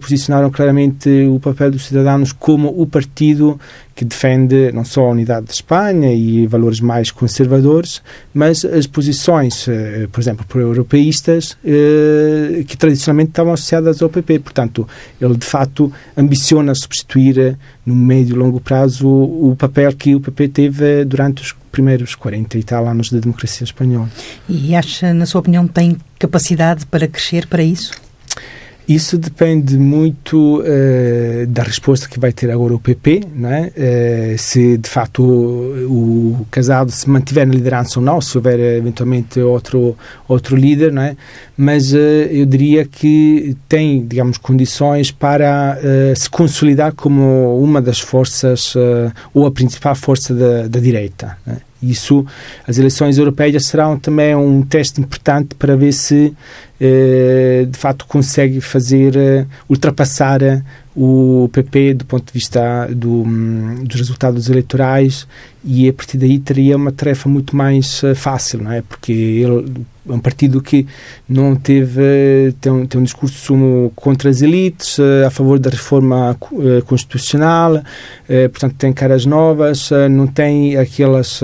posicionaram 0.00 0.50
claramente 0.50 1.07
o 1.28 1.40
papel 1.40 1.70
dos 1.70 1.86
cidadãos 1.86 2.32
como 2.32 2.68
o 2.80 2.86
partido 2.86 3.58
que 3.98 4.04
defende 4.04 4.70
não 4.70 4.84
só 4.84 5.06
a 5.06 5.10
unidade 5.10 5.46
de 5.46 5.52
Espanha 5.54 6.14
e 6.14 6.46
valores 6.46 6.78
mais 6.78 7.10
conservadores, 7.10 8.00
mas 8.32 8.64
as 8.64 8.86
posições, 8.86 9.66
eh, 9.66 10.06
por 10.12 10.20
exemplo, 10.20 10.46
pro-europeístas, 10.46 11.58
eh, 11.64 12.62
que 12.64 12.76
tradicionalmente 12.76 13.30
estavam 13.30 13.52
associadas 13.52 14.00
ao 14.00 14.08
PP. 14.08 14.38
Portanto, 14.38 14.86
ele 15.20 15.36
de 15.36 15.44
facto 15.44 15.92
ambiciona 16.16 16.76
substituir 16.76 17.40
eh, 17.40 17.56
no 17.84 17.92
médio 17.96 18.36
e 18.36 18.38
longo 18.38 18.60
prazo 18.60 19.08
o, 19.08 19.56
papel 19.58 19.92
que 19.96 20.14
o 20.14 20.20
PP 20.20 20.48
teve 20.48 21.04
durante 21.04 21.42
os 21.42 21.56
primeiros 21.72 22.14
40 22.14 22.56
e 22.56 22.62
tal 22.62 22.86
anos 22.86 23.10
da 23.10 23.18
democracia 23.18 23.64
espanhola. 23.64 24.08
E 24.48 24.76
acha, 24.76 25.12
na 25.12 25.26
sua 25.26 25.40
opinião, 25.40 25.66
tem 25.66 25.96
capacidade 26.20 26.86
para 26.86 27.08
crescer 27.08 27.48
para 27.48 27.64
isso? 27.64 27.90
Isso 28.88 29.18
depende 29.18 29.76
muito 29.76 30.60
uh, 30.60 31.46
da 31.46 31.62
resposta 31.62 32.08
que 32.08 32.18
vai 32.18 32.32
ter 32.32 32.50
agora 32.50 32.74
o 32.74 32.78
PP, 32.78 33.20
né? 33.34 33.70
Uh, 33.76 34.38
se 34.38 34.78
de 34.78 34.88
facto 34.88 35.22
o, 35.22 36.38
o, 36.40 36.46
Casado 36.50 36.90
se 36.90 37.08
mantiver 37.10 37.46
na 37.46 37.52
liderança 37.52 37.98
ou 37.98 38.04
não, 38.04 38.18
se 38.18 38.34
houver 38.38 38.58
eventualmente 38.58 39.40
outro 39.40 39.94
outro 40.26 40.56
líder, 40.56 40.90
né? 40.90 41.18
Mas 41.54 41.92
uh, 41.92 41.98
eu 41.98 42.46
diria 42.46 42.86
que 42.86 43.54
tem, 43.68 44.06
digamos, 44.06 44.38
condições 44.38 45.10
para 45.10 45.76
se 46.16 46.30
consolidar 46.30 46.94
como 46.94 47.62
uma 47.62 47.82
das 47.82 48.00
forças 48.00 48.74
ou 49.34 49.44
a 49.44 49.50
principal 49.50 49.94
força 49.94 50.32
da, 50.32 50.66
da 50.66 50.80
direita. 50.80 51.36
Né? 51.46 51.58
Isso, 51.82 52.26
as 52.66 52.76
eleições 52.76 53.18
europeias 53.18 53.66
serão 53.66 53.98
também 53.98 54.34
um 54.34 54.62
teste 54.62 55.00
importante 55.00 55.54
para 55.54 55.76
ver 55.76 55.92
se 55.92 56.26
eh, 56.26 56.67
de 56.80 57.76
facto 57.76 58.06
consegue 58.06 58.60
fazer 58.60 59.16
eh, 59.16 59.46
ultrapassar 59.68 60.42
eh, 60.42 60.62
o 60.94 61.48
PP 61.52 61.94
do 61.94 62.04
ponto 62.04 62.26
de 62.26 62.32
vista 62.32 62.86
do, 62.90 63.22
hum, 63.22 63.82
dos 63.84 63.96
resultados 63.96 64.48
eleitorais 64.48 65.26
e 65.64 65.88
a 65.88 65.92
partir 65.92 66.18
daí 66.18 66.38
teria 66.38 66.76
uma 66.76 66.92
tarefa 66.92 67.28
muito 67.28 67.56
mais 67.56 68.02
fácil, 68.14 68.62
não 68.62 68.72
é? 68.72 68.82
Porque 68.82 69.12
ele 69.12 69.86
é 70.08 70.12
um 70.12 70.20
partido 70.20 70.60
que 70.60 70.86
não 71.28 71.54
teve 71.54 72.54
tem 72.60 72.72
um, 72.72 72.86
tem 72.86 73.00
um 73.00 73.04
discurso 73.04 73.92
contra 73.94 74.30
as 74.30 74.40
elites, 74.40 74.98
a 75.26 75.30
favor 75.30 75.58
da 75.58 75.70
reforma 75.70 76.36
constitucional, 76.86 77.82
portanto 78.50 78.74
tem 78.78 78.92
caras 78.92 79.26
novas, 79.26 79.90
não 80.10 80.26
tem 80.26 80.76
aquelas 80.76 81.42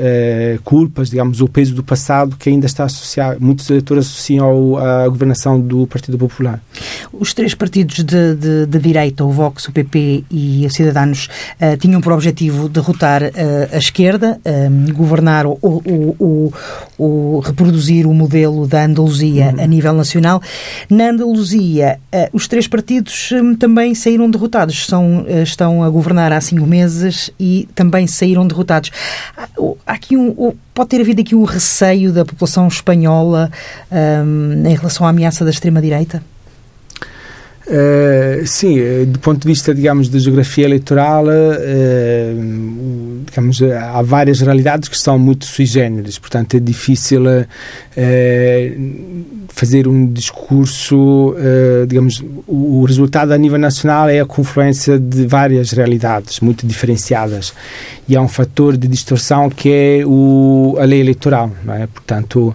eh, 0.00 0.60
culpas, 0.62 1.10
digamos, 1.10 1.40
o 1.40 1.48
peso 1.48 1.74
do 1.74 1.82
passado 1.82 2.36
que 2.36 2.48
ainda 2.48 2.66
está 2.66 2.84
associado, 2.84 3.38
muitos 3.40 3.68
eleitores 3.68 4.06
associam 4.06 4.46
ao, 4.46 4.78
à 4.78 5.08
governação 5.08 5.60
do 5.60 5.88
Partido 5.88 6.16
Popular. 6.16 6.60
Os 7.12 7.34
três 7.34 7.52
partidos 7.52 8.04
de, 8.04 8.34
de, 8.36 8.66
de 8.66 8.78
direita, 8.78 9.24
o 9.24 9.30
Vox, 9.32 9.66
o 9.66 9.72
PP 9.72 10.24
e 10.30 10.64
os 10.64 10.72
Cidadanos, 10.72 11.28
uh, 11.60 11.76
tinham 11.76 12.00
por 12.00 12.12
objetivo 12.12 12.68
derrotar 12.68 13.24
uh, 13.24 13.28
a 13.72 13.78
esquerda, 13.78 14.40
governar 14.94 15.46
ou, 15.46 15.58
ou, 15.62 16.52
ou, 16.96 17.40
reproduzir 17.40 18.06
o 18.06 18.14
modelo 18.14 18.66
da 18.66 18.84
Andaluzia 18.84 19.52
uhum. 19.56 19.64
a 19.64 19.66
nível 19.66 19.94
nacional. 19.94 20.40
Na 20.88 21.10
Andaluzia, 21.10 21.98
os 22.32 22.46
três 22.46 22.68
partidos 22.68 23.30
também 23.58 23.94
saíram 23.94 24.30
derrotados, 24.30 24.86
São, 24.86 25.24
estão 25.42 25.82
a 25.82 25.88
governar 25.88 26.32
há 26.32 26.40
cinco 26.40 26.66
meses 26.66 27.30
e 27.38 27.68
também 27.74 28.06
saíram 28.06 28.46
derrotados 28.46 28.90
há 29.87 29.87
aqui 29.88 30.16
um, 30.16 30.52
pode 30.74 30.90
ter 30.90 31.00
havido 31.00 31.22
aqui 31.22 31.34
um 31.34 31.44
receio 31.44 32.12
da 32.12 32.24
população 32.24 32.68
espanhola 32.68 33.50
um, 33.90 34.66
em 34.66 34.74
relação 34.74 35.06
à 35.06 35.10
ameaça 35.10 35.44
da 35.44 35.50
extrema-direita? 35.50 36.22
Uh, 37.68 38.46
sim, 38.46 38.78
eh, 38.80 39.04
do 39.04 39.18
ponto 39.18 39.42
de 39.42 39.46
vista, 39.46 39.74
digamos, 39.74 40.08
da 40.08 40.18
geografia 40.18 40.64
eleitoral, 40.64 41.26
uh, 41.26 43.20
digamos, 43.26 43.62
há 43.62 44.00
várias 44.00 44.40
realidades 44.40 44.88
que 44.88 44.98
são 44.98 45.18
muito 45.18 45.44
sui 45.44 45.66
generis, 45.66 46.18
portanto 46.18 46.56
é 46.56 46.60
difícil 46.60 47.24
uh, 47.26 47.46
fazer 49.48 49.86
um 49.86 50.10
discurso, 50.10 51.34
digamos, 51.86 52.24
o, 52.46 52.80
o, 52.80 52.84
resultado 52.84 53.32
a 53.32 53.36
nível 53.38 53.58
nacional 53.58 54.08
é 54.08 54.20
a 54.20 54.24
confluência 54.24 54.98
de 54.98 55.26
várias 55.26 55.72
realidades 55.72 56.40
muito 56.40 56.66
diferenciadas 56.66 57.52
e 58.08 58.16
há 58.16 58.22
um 58.22 58.28
fator 58.28 58.78
de 58.78 58.88
distorção 58.88 59.50
que 59.50 59.70
é 59.70 60.06
o, 60.06 60.76
a 60.80 60.84
lei 60.84 61.00
eleitoral, 61.00 61.50
não 61.64 61.74
é? 61.74 61.86
Portanto, 61.86 62.54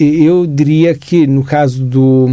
eu 0.00 0.46
diria 0.46 0.94
que 0.94 1.26
no 1.26 1.44
caso 1.44 1.84
do 1.84 2.26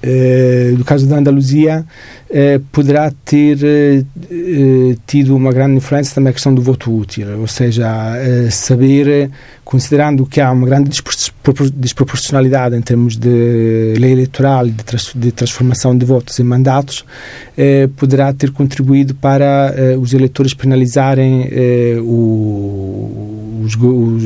eh, 0.00 0.74
do 0.76 0.84
caso 0.84 1.06
da 1.06 1.16
Andaluzia, 1.16 1.84
eh, 2.30 2.60
poderá 2.70 3.10
ter 3.24 3.58
eh, 3.64 4.96
tido 5.06 5.34
uma 5.34 5.52
grande 5.52 5.76
influência 5.76 6.14
também 6.14 6.30
a 6.30 6.32
questão 6.32 6.54
do 6.54 6.62
voto 6.62 6.96
útil, 6.96 7.26
ou 7.40 7.48
seja, 7.48 7.88
saber, 8.50 9.30
considerando 9.64 10.24
que 10.24 10.40
há 10.40 10.52
uma 10.52 10.66
grande 10.66 10.90
desproporcionalidade 11.74 12.76
em 12.76 12.80
termos 12.80 13.16
de 13.16 13.94
lei 13.98 14.12
eleitoral 14.12 14.66
de, 14.66 14.84
trans, 14.84 15.12
de, 15.14 15.32
transformação 15.32 15.96
de 15.96 16.04
votos 16.06 16.38
em 16.38 16.44
mandatos, 16.44 17.04
poderá 17.96 18.32
ter 18.32 18.52
contribuído 18.52 19.14
para 19.14 19.74
os 20.00 20.12
eleitores 20.12 20.54
penalizarem 20.54 21.48
os, 22.04 23.74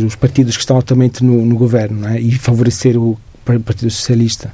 os, 0.05 0.17
partidos 0.17 0.57
que 0.57 0.63
estão 0.63 0.79
atualmente 0.79 1.25
no, 1.25 1.47
no 1.47 1.57
governo 1.57 2.09
é? 2.09 2.21
e 2.21 2.33
favorecer 2.33 2.99
o 2.99 3.19
Partido 3.45 3.91
Socialista. 3.91 4.53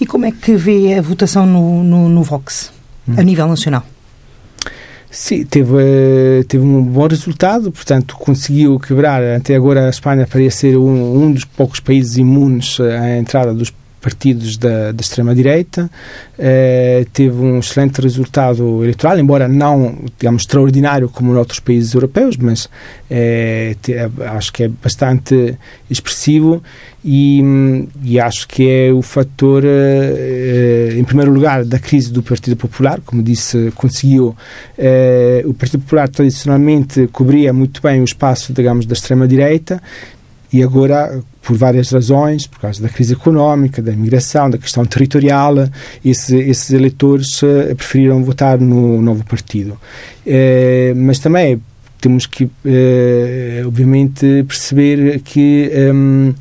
E 0.00 0.06
como 0.06 0.26
é 0.26 0.32
que 0.32 0.54
vê 0.56 0.94
a 0.94 1.02
votação 1.02 1.46
no, 1.46 1.82
no, 1.82 2.08
no 2.08 2.22
Vox, 2.22 2.72
hum. 3.08 3.14
a 3.16 3.22
nível 3.22 3.46
nacional? 3.48 3.84
Sim, 5.10 5.44
teve, 5.44 5.72
eh, 5.78 6.44
teve 6.46 6.62
um 6.62 6.82
bom 6.82 7.06
resultado, 7.06 7.72
portanto, 7.72 8.16
conseguiu 8.16 8.78
quebrar. 8.78 9.22
Até 9.22 9.54
agora, 9.54 9.86
a 9.86 9.90
Espanha 9.90 10.26
parecia 10.26 10.50
ser 10.50 10.76
um, 10.76 11.24
um 11.24 11.32
dos 11.32 11.44
poucos 11.44 11.80
países 11.80 12.18
imunes 12.18 12.78
à 12.80 13.16
entrada 13.16 13.54
dos 13.54 13.72
partidos 14.06 14.56
da, 14.56 14.92
da 14.92 15.00
extrema-direita, 15.00 15.90
eh, 16.38 17.04
teve 17.12 17.36
um 17.42 17.58
excelente 17.58 18.00
resultado 18.00 18.84
eleitoral, 18.84 19.18
embora 19.18 19.48
não, 19.48 19.98
digamos, 20.16 20.42
extraordinário 20.42 21.08
como 21.08 21.32
em 21.32 21.36
outros 21.36 21.58
países 21.58 21.92
europeus, 21.92 22.36
mas 22.36 22.68
eh, 23.10 23.74
te, 23.82 23.94
acho 24.26 24.52
que 24.52 24.62
é 24.62 24.68
bastante 24.68 25.58
expressivo 25.90 26.62
e, 27.04 27.40
e, 28.04 28.18
acho 28.18 28.46
que 28.46 28.68
é 28.68 28.92
o 28.92 29.02
fator, 29.02 29.62
eh, 29.64 30.94
em 30.96 31.04
primeiro 31.04 31.32
lugar, 31.32 31.64
da 31.64 31.78
crise 31.78 32.12
do 32.12 32.20
Partido 32.20 32.56
Popular. 32.56 33.00
Como 33.06 33.22
disse, 33.22 33.72
conseguiu. 33.76 34.36
Eh, 34.76 35.42
o 35.46 35.54
Partido 35.54 35.82
Popular 35.82 36.08
tradicionalmente 36.08 37.08
cobria 37.12 37.52
muito 37.52 37.80
bem 37.80 38.00
o 38.00 38.04
espaço, 38.04 38.52
digamos, 38.52 38.86
da 38.86 38.94
extrema-direita 38.94 39.80
e 40.56 40.62
agora, 40.62 41.20
por 41.42 41.54
várias 41.54 41.90
razões, 41.90 42.46
por 42.46 42.58
causa 42.60 42.82
da 42.82 42.88
crise 42.88 43.12
económica, 43.12 43.82
da 43.82 43.92
imigração, 43.92 44.48
da 44.48 44.56
questão 44.56 44.86
territorial, 44.86 45.54
esse, 46.02 46.34
esses 46.34 46.70
eleitores 46.70 47.42
uh, 47.42 47.76
preferiram 47.76 48.24
votar 48.24 48.58
no 48.58 49.02
novo 49.02 49.22
partido. 49.24 49.78
Uh, 50.26 50.96
mas 50.96 51.18
também 51.18 51.60
temos 52.00 52.24
que, 52.24 52.44
uh, 52.44 53.66
obviamente, 53.66 54.44
perceber 54.48 55.20
que 55.20 55.70
um, 55.92 56.32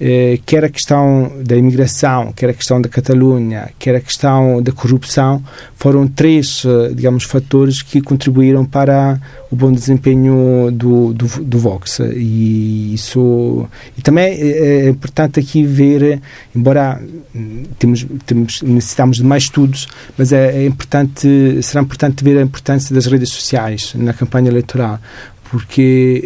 eh, 0.00 0.40
quer 0.44 0.64
a 0.64 0.68
questão 0.68 1.30
da 1.44 1.56
imigração, 1.56 2.32
quer 2.32 2.50
a 2.50 2.54
questão 2.54 2.80
da 2.80 2.88
Catalunha, 2.88 3.70
quer 3.78 3.94
a 3.94 4.00
questão 4.00 4.60
da 4.60 4.72
corrupção, 4.72 5.42
foram 5.76 6.08
três, 6.08 6.64
eh, 6.64 6.92
digamos, 6.94 7.24
fatores 7.24 7.80
que 7.80 8.00
contribuíram 8.00 8.64
para 8.64 9.20
o 9.50 9.56
bom 9.56 9.70
desempenho 9.70 10.70
do, 10.72 11.14
do, 11.14 11.26
do 11.26 11.58
Vox. 11.58 12.00
E 12.00 12.94
isso 12.94 13.68
e 13.96 14.02
também 14.02 14.24
é, 14.24 14.86
é 14.86 14.88
importante 14.88 15.38
aqui 15.38 15.64
ver, 15.64 16.20
embora 16.54 17.00
temos, 17.78 18.04
temos 18.26 18.62
necessitamos 18.62 19.18
de 19.18 19.24
mais 19.24 19.44
estudos, 19.44 19.86
mas 20.18 20.32
é, 20.32 20.56
é 20.56 20.66
importante, 20.66 21.62
será 21.62 21.82
importante 21.82 22.24
ver 22.24 22.36
a 22.38 22.42
importância 22.42 22.92
das 22.94 23.06
redes 23.06 23.30
sociais 23.30 23.92
na 23.94 24.12
campanha 24.12 24.48
eleitoral 24.48 24.98
porque 25.54 26.20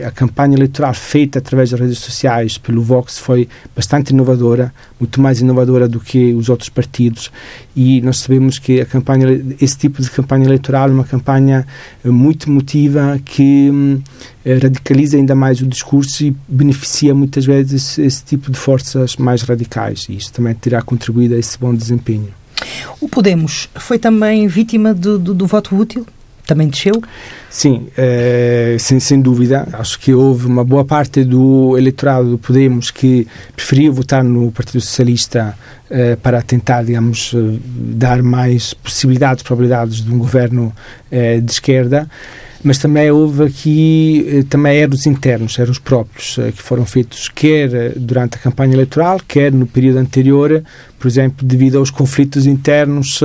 eh, 0.00 0.06
a 0.06 0.12
campanha 0.12 0.54
eleitoral 0.54 0.94
feita 0.94 1.40
através 1.40 1.70
das 1.70 1.80
redes 1.80 1.98
sociais 1.98 2.56
pelo 2.56 2.80
Vox 2.80 3.18
foi 3.18 3.48
bastante 3.74 4.10
inovadora, 4.10 4.72
muito 5.00 5.20
mais 5.20 5.40
inovadora 5.40 5.88
do 5.88 5.98
que 5.98 6.32
os 6.32 6.48
outros 6.48 6.68
partidos 6.68 7.32
e 7.74 8.00
nós 8.00 8.20
sabemos 8.20 8.60
que 8.60 8.80
a 8.80 8.86
campanha, 8.86 9.26
esse 9.60 9.76
tipo 9.76 10.00
de 10.00 10.08
campanha 10.08 10.44
eleitoral 10.44 10.88
é 10.88 10.92
uma 10.92 11.02
campanha 11.02 11.66
eh, 12.04 12.08
muito 12.10 12.48
emotiva 12.48 13.20
que 13.24 13.68
hum, 13.72 14.00
eh, 14.44 14.54
radicaliza 14.54 15.16
ainda 15.16 15.34
mais 15.34 15.60
o 15.60 15.66
discurso 15.66 16.24
e 16.24 16.36
beneficia 16.46 17.12
muitas 17.12 17.44
vezes 17.44 17.98
esse 17.98 18.22
tipo 18.22 18.52
de 18.52 18.56
forças 18.56 19.16
mais 19.16 19.42
radicais 19.42 20.06
e 20.08 20.14
isso 20.14 20.32
também 20.32 20.54
terá 20.54 20.80
contribuído 20.80 21.34
a 21.34 21.38
esse 21.38 21.58
bom 21.58 21.74
desempenho. 21.74 22.28
O 23.00 23.08
Podemos 23.08 23.68
foi 23.74 23.98
também 23.98 24.46
vítima 24.46 24.94
do, 24.94 25.18
do, 25.18 25.34
do 25.34 25.44
voto 25.44 25.74
útil? 25.74 26.06
Também 26.46 26.68
desceu? 26.68 27.00
Sim, 27.48 27.88
é, 27.96 28.76
sem, 28.78 28.98
sem 28.98 29.20
dúvida. 29.20 29.68
Acho 29.72 29.98
que 29.98 30.12
houve 30.12 30.46
uma 30.46 30.64
boa 30.64 30.84
parte 30.84 31.22
do 31.22 31.76
eleitorado 31.78 32.30
do 32.30 32.38
Podemos 32.38 32.90
que 32.90 33.26
preferia 33.54 33.90
votar 33.90 34.24
no 34.24 34.50
Partido 34.50 34.80
Socialista 34.80 35.56
é, 35.88 36.16
para 36.16 36.42
tentar, 36.42 36.82
digamos, 36.82 37.34
dar 37.34 38.22
mais 38.22 38.74
possibilidades, 38.74 39.42
probabilidades 39.42 40.02
de 40.02 40.10
um 40.12 40.18
governo 40.18 40.72
é, 41.10 41.40
de 41.40 41.52
esquerda 41.52 42.08
mas 42.64 42.78
também 42.78 43.10
houve 43.10 43.44
aqui, 43.44 44.24
eh, 44.28 44.44
também 44.48 44.78
eram 44.78 44.94
os 44.94 45.06
internos, 45.06 45.58
eram 45.58 45.72
os 45.72 45.78
próprios, 45.78 46.38
eh, 46.38 46.52
que 46.52 46.62
foram 46.62 46.86
feitos 46.86 47.28
quer 47.28 47.74
eh, 47.74 47.92
durante 47.96 48.36
a 48.36 48.38
campanha 48.38 48.74
eleitoral, 48.74 49.18
quer 49.26 49.52
no 49.52 49.66
período 49.66 49.98
anterior, 49.98 50.62
por 50.98 51.08
exemplo, 51.08 51.44
devido 51.44 51.78
aos 51.78 51.90
conflitos 51.90 52.46
internos, 52.46 53.18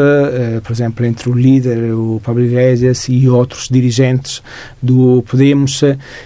por 0.64 0.72
exemplo, 0.72 1.06
entre 1.06 1.30
o 1.30 1.34
líder, 1.34 1.94
o 1.94 2.20
Pablo 2.24 2.44
Iglesias, 2.44 3.06
e 3.08 3.30
outros 3.30 3.68
dirigentes 3.70 4.42
do 4.82 5.24
Podemos, 5.28 5.84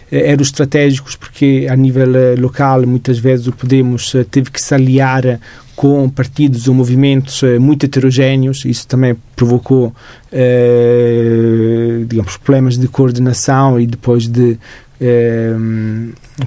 eram 0.10 0.41
estratégicos 0.41 1.18
porque 1.18 1.68
a 1.70 1.75
nível 1.75 2.08
local, 2.39 2.88
muitas 2.88 3.20
vezes 3.20 3.48
o 3.48 3.51
Podemos 3.51 4.15
teve 4.32 4.50
que 4.50 4.62
se 4.62 4.74
aliar 4.74 5.41
com 5.75 6.08
partidos 6.10 6.70
ou 6.70 6.74
movimentos 6.74 7.41
muito 7.60 7.86
heterogéneos, 7.86 8.63
isso 8.63 8.88
também 8.88 9.18
provocou, 9.41 9.91
eh, 10.31 12.03
digamos, 12.05 12.38
problemas 12.38 12.77
de 12.77 12.88
coordenação 12.88 13.79
e 13.79 13.88
depois 13.88 14.27
de 14.27 14.60
eh, 15.00 15.55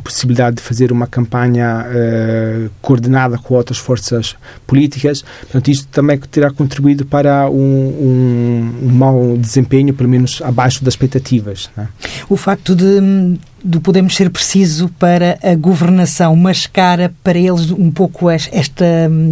possibilidade 0.04 0.56
de 0.56 0.62
fazer 0.62 0.92
uma 0.92 1.08
campanha 1.08 1.84
eh, 1.88 2.68
coordenada 2.80 3.36
com 3.36 3.54
outras 3.54 3.78
forças 3.78 4.36
políticas. 4.64 5.24
Portanto, 5.40 5.72
isto 5.72 5.88
também 5.88 6.18
terá 6.18 6.52
contribuído 6.52 7.04
para 7.04 7.50
um, 7.50 7.56
um, 7.56 8.74
um 8.84 8.88
mau 8.90 9.36
desempenho, 9.36 9.92
pelo 9.92 10.08
menos 10.08 10.40
abaixo 10.40 10.84
das 10.84 10.94
expectativas. 10.94 11.68
Né? 11.76 11.88
O 12.28 12.36
facto 12.36 12.76
de, 12.76 13.36
de 13.64 13.80
Podemos 13.80 14.14
ser 14.14 14.30
preciso 14.30 14.88
para 15.00 15.36
a 15.42 15.56
governação 15.56 16.36
mascara 16.36 17.12
para 17.24 17.38
eles 17.38 17.72
um 17.72 17.90
pouco 17.90 18.30
esta 18.30 18.86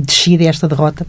descida 0.04 0.42
esta 0.44 0.66
derrota? 0.66 1.06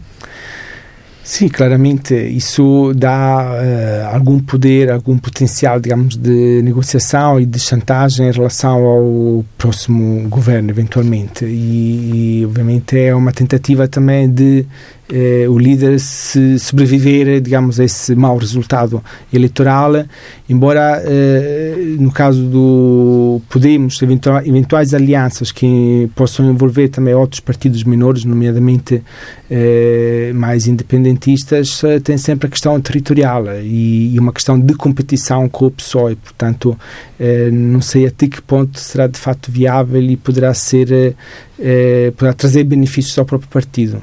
Sim, 1.24 1.48
claramente 1.48 2.14
isso 2.14 2.92
dá 2.94 3.46
uh, 3.46 4.14
algum 4.14 4.38
poder, 4.38 4.90
algum 4.90 5.16
potencial, 5.16 5.80
digamos, 5.80 6.18
de 6.18 6.60
negociação 6.62 7.40
e 7.40 7.46
de 7.46 7.58
chantagem 7.58 8.28
em 8.28 8.30
relação 8.30 8.84
ao 8.84 9.42
próximo 9.56 10.28
governo, 10.28 10.68
eventualmente. 10.68 11.46
E, 11.46 12.40
e 12.40 12.44
obviamente, 12.44 12.98
é 12.98 13.14
uma 13.14 13.32
tentativa 13.32 13.88
também 13.88 14.30
de 14.30 14.66
eh, 15.12 15.46
o 15.48 15.58
líder 15.58 16.00
se 16.00 16.58
sobreviver, 16.58 17.40
digamos, 17.40 17.78
a 17.78 17.84
esse 17.84 18.14
mau 18.14 18.36
resultado 18.36 19.02
eleitoral, 19.32 20.04
embora 20.48 21.02
eh, 21.04 21.74
no 21.98 22.10
caso 22.10 22.42
do 22.44 23.40
Podemos, 23.48 24.00
eventuais 24.02 24.94
alianças 24.94 25.52
que 25.52 26.08
possam 26.14 26.50
envolver 26.50 26.88
também 26.88 27.14
outros 27.14 27.40
partidos 27.40 27.84
menores, 27.84 28.24
nomeadamente 28.24 29.02
eh, 29.50 30.32
mais 30.34 30.66
independentistas, 30.66 31.82
eh, 31.84 32.00
tem 32.00 32.16
sempre 32.16 32.46
a 32.46 32.50
questão 32.50 32.80
territorial 32.80 33.44
e, 33.60 34.14
e, 34.14 34.18
uma 34.18 34.32
questão 34.32 34.58
de 34.58 34.74
competição 34.74 35.48
com 35.48 35.66
o 35.66 35.70
PSOE, 35.70 36.16
portanto, 36.16 36.78
eh, 37.20 37.50
não 37.50 37.80
sei 37.80 38.06
até 38.06 38.26
que 38.26 38.40
ponto 38.40 38.80
será 38.80 39.06
de 39.06 39.18
facto 39.18 39.50
viável 39.50 40.02
e 40.02 40.16
poderá 40.16 40.54
ser, 40.54 41.14
eh, 41.60 42.12
poderá 42.16 42.32
trazer 42.32 42.64
benefícios 42.64 43.18
ao 43.18 43.24
próprio 43.24 43.50
partido. 43.50 44.02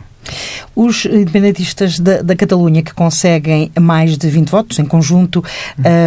Os 0.75 1.05
independentistas 1.05 1.99
da, 1.99 2.21
da 2.21 2.35
Catalunha 2.35 2.81
que 2.81 2.93
conseguem 2.93 3.71
mais 3.79 4.17
de 4.17 4.29
20 4.29 4.49
votos 4.49 4.79
em 4.79 4.85
conjunto, 4.85 5.43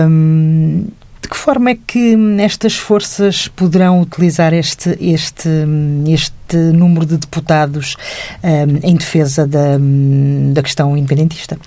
hum, 0.09 0.87
de 1.21 1.29
que 1.29 1.37
forma 1.37 1.71
é 1.71 1.79
que 1.87 2.17
estas 2.39 2.77
forças 2.77 3.49
poderão 3.49 4.01
utilizar 4.01 4.53
este, 4.53 4.97
este, 5.01 5.49
este 6.09 6.57
número 6.57 7.07
de 7.07 7.17
deputados 7.17 7.97
hum, 8.43 8.81
em 8.83 8.97
defesa 8.97 9.47
da, 9.47 9.79
da 10.53 10.63
questão 10.63 10.97
independentista? 10.97 11.59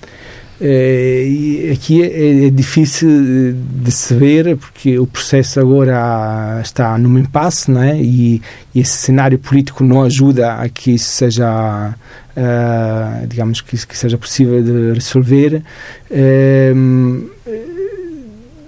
É, 0.60 1.70
aqui 1.72 2.02
é, 2.02 2.46
é, 2.46 2.50
difícil 2.50 3.54
de 3.54 3.92
saber 3.92 4.56
porque 4.56 4.98
o 4.98 5.06
processo 5.06 5.60
agora 5.60 6.60
está 6.60 6.98
num 6.98 7.16
impasse 7.16 7.70
né? 7.70 7.96
e, 7.96 8.42
e 8.74 8.80
esse 8.80 8.96
cenário 8.96 9.38
político 9.38 9.84
não 9.84 10.02
ajuda 10.02 10.54
a 10.54 10.68
que 10.68 10.90
isso 10.94 11.10
seja 11.10 11.94
uh, 12.38 13.26
digamos 13.26 13.60
que, 13.60 13.76
que, 13.86 13.98
seja 13.98 14.16
possível 14.16 14.62
de 14.62 14.92
resolver 14.92 15.62
uh, 16.10 17.30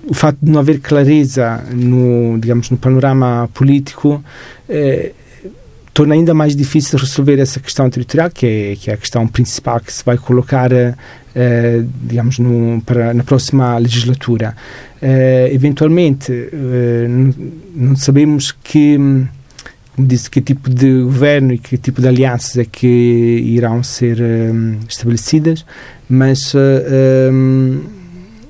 o 0.07 0.15
facto 0.15 0.39
de 0.43 0.51
não 0.51 0.59
haver 0.61 0.81
clareza 0.81 1.63
no 1.73 2.39
digamos 2.39 2.71
no 2.71 2.77
panorama 2.77 3.49
político 3.55 4.23
uh, 4.69 5.21
torna 5.93 6.15
ainda 6.15 6.33
mais 6.33 6.55
difícil 6.55 6.99
resolver 6.99 7.39
essa 7.39 7.61
questão 7.61 7.91
territorial, 7.91 8.31
que 8.31 8.47
é, 8.47 8.77
que 8.77 8.91
é 8.91 8.95
a 8.95 8.97
questão 8.97 9.27
principal 9.27 9.81
que 9.81 9.93
se 9.93 10.05
vai 10.05 10.17
colocar, 10.17 10.73
eh, 10.73 11.85
digamos, 12.03 12.39
no, 12.39 12.81
para, 12.83 13.13
na 13.13 13.25
próxima 13.25 13.77
legislatura. 13.77 14.57
Eh, 15.03 15.51
eventualmente, 15.53 16.33
eh, 16.33 17.07
não 17.75 17.97
sabemos 17.97 18.51
que, 18.51 18.99
como 19.95 20.07
disse, 20.07 20.31
que 20.31 20.41
tipo 20.41 20.71
de 20.71 21.03
governo 21.03 21.53
e 21.53 21.59
que 21.59 21.77
tipo 21.77 22.01
de 22.01 22.09
alianças 22.09 22.57
é 22.57 22.65
que 22.65 22.87
irão 22.87 23.83
ser 23.83 24.19
estabelecidas, 24.89 25.65
mas 26.09 26.55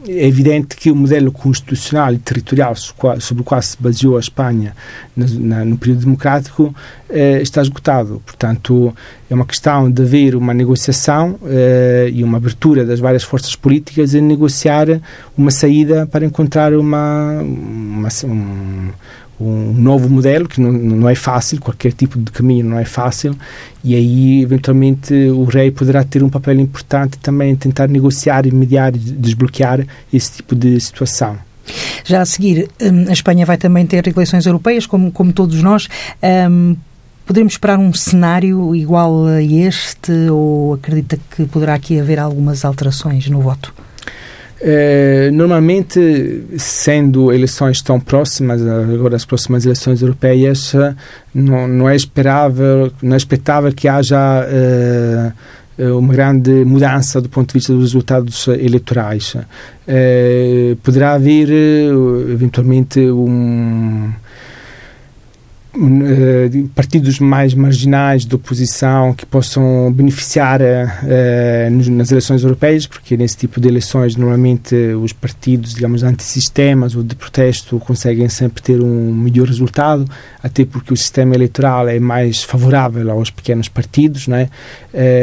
é 0.08 0.26
evidente 0.26 0.76
que 0.76 0.90
o 0.90 0.96
modelo 0.96 1.30
constitucional 1.30 2.14
e 2.14 2.18
territorial 2.18 2.74
sobre 2.74 3.42
o 3.42 3.44
qual 3.44 3.60
se 3.60 3.76
baseou 3.80 4.16
a 4.16 4.20
Espanha 4.20 4.74
no 5.14 5.76
período 5.76 6.00
democrático 6.00 6.74
eh, 7.08 7.40
está 7.42 7.60
esgotado. 7.60 8.22
Portanto, 8.24 8.94
é 9.28 9.34
uma 9.34 9.44
questão 9.44 9.90
de 9.90 10.02
haver 10.02 10.34
uma 10.34 10.54
negociação 10.54 11.38
eh, 11.44 12.10
e 12.12 12.24
uma 12.24 12.38
abertura 12.38 12.84
das 12.84 12.98
várias 12.98 13.22
forças 13.22 13.54
políticas 13.54 14.14
em 14.14 14.22
negociar 14.22 14.86
uma 15.36 15.50
saída 15.50 16.06
para 16.06 16.24
encontrar 16.24 16.72
uma, 16.74 17.40
uma 17.42 18.08
um, 18.24 18.88
um 19.40 19.72
novo 19.72 20.08
modelo 20.08 20.48
que 20.48 20.60
não, 20.60 20.72
não 20.72 21.08
é 21.08 21.14
fácil, 21.14 21.60
qualquer 21.60 21.92
tipo 21.92 22.18
de 22.18 22.30
caminho 22.30 22.66
não 22.66 22.78
é 22.78 22.84
fácil, 22.84 23.34
e 23.82 23.94
aí 23.94 24.42
eventualmente 24.42 25.14
o 25.14 25.44
rei 25.44 25.70
poderá 25.70 26.04
ter 26.04 26.22
um 26.22 26.28
papel 26.28 26.60
importante 26.60 27.18
também 27.18 27.52
em 27.52 27.56
tentar 27.56 27.88
negociar 27.88 28.46
e 28.46 28.52
mediar 28.52 28.94
e 28.94 28.98
desbloquear 28.98 29.86
esse 30.12 30.32
tipo 30.32 30.54
de 30.54 30.78
situação. 30.80 31.38
Já 32.04 32.20
a 32.20 32.26
seguir, 32.26 32.68
hum, 32.82 33.06
a 33.08 33.12
Espanha 33.12 33.46
vai 33.46 33.56
também 33.56 33.86
ter 33.86 34.06
eleições 34.06 34.44
europeias, 34.44 34.86
como, 34.86 35.10
como 35.12 35.32
todos 35.32 35.62
nós. 35.62 35.88
Um, 36.22 36.76
Podemos 37.30 37.52
esperar 37.52 37.78
um 37.78 37.94
cenário 37.94 38.74
igual 38.74 39.26
a 39.26 39.40
este 39.40 40.10
ou 40.32 40.74
acredita 40.74 41.16
que 41.30 41.46
poderá 41.46 41.74
aqui 41.74 42.00
haver 42.00 42.18
algumas 42.18 42.64
alterações 42.64 43.28
no 43.28 43.40
voto? 43.40 43.72
Eh, 44.62 45.30
normalmente, 45.32 46.44
sendo 46.58 47.32
eleições 47.32 47.80
tão 47.80 47.98
próximas, 47.98 48.60
agora 48.60 49.16
as 49.16 49.24
próximas 49.24 49.64
eleições 49.64 50.02
europeias, 50.02 50.74
eh, 50.74 50.94
não, 51.34 51.66
não 51.66 51.88
é 51.88 51.96
esperável, 51.96 52.92
não 53.02 53.14
é 53.14 53.16
expectável 53.16 53.72
que 53.72 53.88
haja 53.88 54.46
uh, 55.78 55.96
uma 55.96 56.12
grande 56.12 56.50
mudança 56.66 57.22
do 57.22 57.28
ponto 57.30 57.48
de 57.48 57.54
vista 57.54 57.72
dos 57.72 57.84
resultados 57.84 58.48
eleitorais. 58.48 59.34
poderá 60.82 61.14
haver, 61.14 61.48
eventualmente, 62.30 63.00
um 63.00 64.08
uh, 64.08 64.29
partidos 66.74 67.20
mais 67.20 67.54
marginais 67.54 68.26
de 68.26 68.34
oposição 68.34 69.14
que 69.14 69.24
possam 69.24 69.92
beneficiar 69.92 70.60
uh, 70.60 71.90
nas 71.92 72.10
eleições 72.10 72.42
europeias, 72.42 72.86
porque 72.86 73.16
nesse 73.16 73.36
tipo 73.36 73.60
de 73.60 73.68
eleições 73.68 74.16
normalmente 74.16 74.74
os 74.74 75.12
partidos, 75.12 75.74
digamos, 75.74 76.02
antissistemas 76.02 76.96
ou 76.96 77.02
de 77.02 77.14
protesto 77.14 77.78
conseguem 77.78 78.28
sempre 78.28 78.62
ter 78.62 78.80
um 78.80 79.14
melhor 79.14 79.46
resultado, 79.46 80.04
até 80.42 80.64
porque 80.64 80.92
o 80.92 80.96
sistema 80.96 81.34
eleitoral 81.34 81.88
é 81.88 82.00
mais 82.00 82.42
favorável 82.42 83.10
aos 83.10 83.30
pequenos 83.30 83.68
partidos, 83.68 84.26
né? 84.26 84.48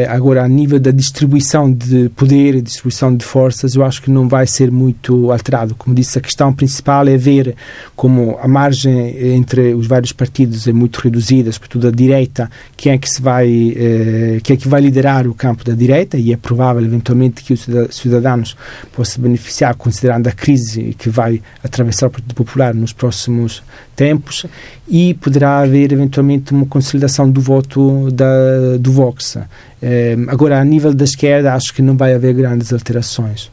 Agora, 0.10 0.43
a 0.43 0.47
nível 0.47 0.79
da 0.79 0.91
distribuição 0.91 1.71
de 1.71 2.10
poder 2.10 2.55
e 2.55 2.62
distribuição 2.62 3.15
de 3.15 3.25
forças, 3.25 3.75
eu 3.75 3.83
acho 3.83 4.01
que 4.01 4.10
não 4.10 4.27
vai 4.29 4.47
ser 4.47 4.71
muito 4.71 5.31
alterado. 5.31 5.75
Como 5.75 5.95
disse, 5.95 6.17
a 6.17 6.21
questão 6.21 6.53
principal 6.53 7.07
é 7.07 7.17
ver 7.17 7.55
como 7.95 8.38
a 8.41 8.47
margem 8.47 9.36
entre 9.36 9.73
os 9.73 9.88
vários 9.88 10.12
partidos 10.12 10.38
é 10.67 10.73
muito 10.73 10.97
reduzida, 10.97 11.51
sobretudo 11.51 11.88
a 11.88 11.91
direita, 11.91 12.49
quem 12.75 12.91
é 12.91 12.97
que 12.97 13.10
se 13.10 13.21
vai, 13.21 13.73
eh, 13.75 14.39
quem 14.43 14.55
é 14.55 14.57
que 14.57 14.67
vai 14.67 14.81
liderar 14.81 15.27
o 15.27 15.33
campo 15.33 15.63
da 15.63 15.73
direita 15.73 16.17
e 16.17 16.31
é 16.31 16.38
provável 16.38 16.83
eventualmente 16.83 17.43
que 17.43 17.53
os 17.53 17.67
cidadãos 17.91 18.55
possam 18.93 19.23
beneficiar, 19.23 19.75
considerando 19.75 20.27
a 20.27 20.31
crise 20.31 20.95
que 20.97 21.10
vai 21.10 21.41
atravessar 21.63 22.07
o 22.07 22.10
Partido 22.10 22.33
Popular 22.33 22.73
nos 22.73 22.93
próximos 22.93 23.63
tempos 23.95 24.45
e 24.88 25.13
poderá 25.15 25.60
haver 25.60 25.91
eventualmente 25.91 26.53
uma 26.53 26.65
consolidação 26.65 27.29
do 27.29 27.41
voto 27.41 28.10
da, 28.12 28.77
do 28.79 28.91
Vox. 28.91 29.38
Eh, 29.81 30.15
agora, 30.27 30.60
a 30.60 30.63
nível 30.63 30.93
da 30.93 31.03
esquerda, 31.03 31.53
acho 31.53 31.73
que 31.73 31.81
não 31.81 31.97
vai 31.97 32.13
haver 32.13 32.33
grandes 32.33 32.71
alterações. 32.71 33.51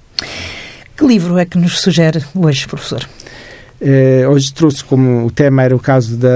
Que 0.97 1.05
livro 1.05 1.37
é 1.39 1.45
que 1.45 1.59
nos 1.59 1.81
sugere 1.81 2.23
hoje, 2.35 2.69
professor? 2.69 3.05
Eh, 3.81 4.25
hoje 4.29 4.53
trouxe 4.53 4.85
como 4.85 5.27
o 5.27 5.31
tema 5.31 5.63
era 5.63 5.75
o 5.75 5.81
caso 5.81 6.17
da, 6.17 6.29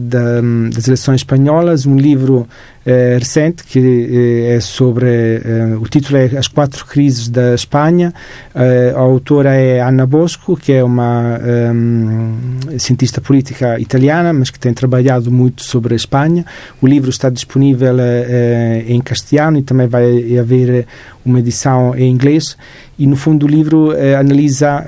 da, 0.00 0.40
das 0.74 0.86
eleições 0.86 1.16
espanholas, 1.16 1.86
um 1.86 1.96
livro 1.96 2.46
eh, 2.86 3.16
recente 3.18 3.64
que 3.64 3.78
eh, 3.78 4.56
é 4.56 4.60
sobre 4.60 5.06
eh, 5.06 5.76
o 5.80 5.88
título 5.88 6.18
é 6.18 6.36
As 6.36 6.48
Quatro 6.48 6.84
Crises 6.84 7.28
da 7.28 7.54
Espanha. 7.54 8.12
Eh, 8.54 8.92
a 8.94 9.00
autora 9.00 9.54
é 9.54 9.80
Ana 9.80 10.06
Bosco, 10.06 10.56
que 10.56 10.72
é 10.72 10.84
uma 10.84 11.38
um, 11.72 12.78
cientista 12.78 13.20
política 13.20 13.78
italiana, 13.80 14.32
mas 14.32 14.50
que 14.50 14.58
tem 14.58 14.74
trabalhado 14.74 15.30
muito 15.30 15.62
sobre 15.62 15.94
a 15.94 15.96
Espanha. 15.96 16.44
O 16.80 16.86
livro 16.86 17.10
está 17.10 17.30
disponível 17.30 17.96
eh, 17.98 18.84
em 18.86 19.00
castelhano 19.00 19.58
e 19.58 19.62
também 19.62 19.86
vai 19.86 20.38
haver 20.38 20.86
uma 21.24 21.38
edição 21.38 21.94
em 21.96 22.10
inglês 22.10 22.56
e 22.98 23.06
no 23.06 23.16
fundo 23.16 23.46
o 23.46 23.48
livro 23.48 23.92
eh, 23.92 24.14
analisa, 24.14 24.86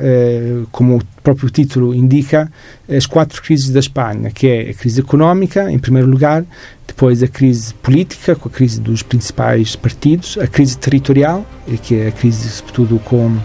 como 0.71 0.99
o 0.99 1.03
próprio 1.23 1.51
título 1.51 1.93
indica, 1.93 2.51
as 2.89 3.05
quatro 3.05 3.43
crises 3.43 3.71
da 3.71 3.81
Espanha, 3.81 4.31
que 4.31 4.47
é 4.47 4.71
a 4.71 4.75
crise 4.75 5.01
económica, 5.01 5.71
em 5.71 5.79
primeiro 5.79 6.09
lugar, 6.09 6.45
depois 6.87 7.21
a 7.23 7.29
crise 7.29 7.75
política, 7.87 8.35
com 8.35 8.49
a 8.49 8.51
crise 8.51 8.81
dos 8.81 9.01
principais 9.01 9.77
partidos, 9.77 10.37
a 10.43 10.49
crise 10.49 10.77
territorial, 10.77 11.47
que 11.85 11.95
é 11.95 12.09
a 12.09 12.11
crise 12.11 12.49
sobretudo 12.49 12.99
com 13.05 13.37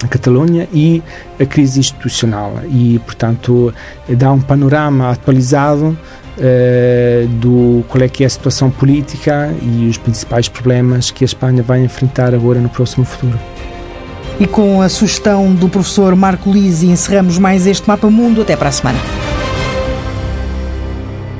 a 0.00 0.06
Catalunha, 0.06 0.68
e 0.72 1.02
a 1.40 1.44
crise 1.44 1.80
institucional. 1.80 2.60
E, 2.70 3.00
portanto, 3.00 3.74
dá 4.08 4.32
um 4.32 4.40
panorama 4.40 5.10
atualizado 5.10 5.98
Uh, 6.36 7.28
do 7.28 7.84
qual 7.86 8.02
é 8.02 8.08
que 8.08 8.24
é 8.24 8.26
a 8.26 8.28
situação 8.28 8.68
política 8.68 9.54
e 9.62 9.86
os 9.88 9.96
principais 9.96 10.48
problemas 10.48 11.12
que 11.12 11.22
a 11.22 11.26
Espanha 11.26 11.62
vai 11.62 11.84
enfrentar 11.84 12.34
agora 12.34 12.58
no 12.58 12.68
próximo 12.68 13.04
futuro. 13.04 13.38
E 14.40 14.44
com 14.44 14.82
a 14.82 14.88
sugestão 14.88 15.54
do 15.54 15.68
professor 15.68 16.16
Marco 16.16 16.50
Lisi 16.50 16.88
encerramos 16.88 17.38
mais 17.38 17.68
este 17.68 17.86
Mapa 17.86 18.10
Mundo. 18.10 18.42
Até 18.42 18.56
para 18.56 18.68
a 18.68 18.72
semana. 18.72 18.98